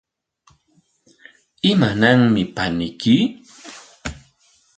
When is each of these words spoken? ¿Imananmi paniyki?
¿Imananmi 1.71 2.43
paniyki? 2.55 3.15